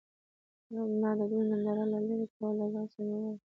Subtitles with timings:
[1.01, 3.35] ما د دوي ننداره له لرې کوه له ځان سره مې وويل.